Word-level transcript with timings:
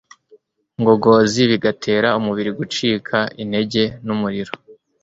ngongozi 0.79 1.41
bigatera 1.51 2.07
umubiri 2.19 2.51
gucika 2.59 3.17
intege 3.43 3.83
numuriro 4.05 4.53